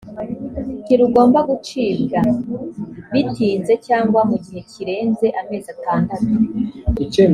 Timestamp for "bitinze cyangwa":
3.11-4.21